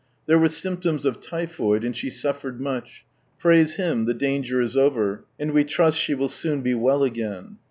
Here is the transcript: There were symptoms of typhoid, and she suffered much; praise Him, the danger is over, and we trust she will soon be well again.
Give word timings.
There 0.25 0.39
were 0.39 0.47
symptoms 0.49 1.05
of 1.05 1.19
typhoid, 1.21 1.83
and 1.83 1.95
she 1.95 2.09
suffered 2.09 2.59
much; 2.59 3.05
praise 3.37 3.75
Him, 3.75 4.05
the 4.05 4.15
danger 4.15 4.59
is 4.59 4.75
over, 4.75 5.25
and 5.39 5.51
we 5.51 5.63
trust 5.63 5.99
she 5.99 6.15
will 6.15 6.27
soon 6.27 6.63
be 6.63 6.73
well 6.73 7.03
again. 7.03 7.57